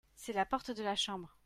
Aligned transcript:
c'est 0.15 0.33
la 0.33 0.45
porte 0.45 0.71
de 0.71 0.83
la 0.83 0.95
chambre. 0.95 1.37